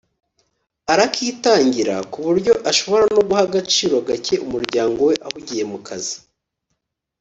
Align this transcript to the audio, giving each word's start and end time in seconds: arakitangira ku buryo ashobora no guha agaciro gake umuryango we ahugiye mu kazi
arakitangira 0.93 1.95
ku 2.11 2.17
buryo 2.27 2.53
ashobora 2.71 3.03
no 3.13 3.21
guha 3.27 3.41
agaciro 3.47 3.95
gake 4.07 4.35
umuryango 4.45 4.99
we 5.09 5.15
ahugiye 5.27 5.63
mu 5.71 5.79
kazi 5.87 6.17